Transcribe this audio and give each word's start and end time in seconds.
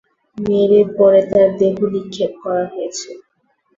মেরে 0.37 0.81
পরে 0.97 1.21
তার 1.29 1.49
দেহ 1.59 1.75
নিক্ষেপ 1.93 2.31
করা 2.43 2.63
হয়েছে। 2.73 3.09